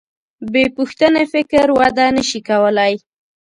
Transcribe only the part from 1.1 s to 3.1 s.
فکر وده نهشي کولی.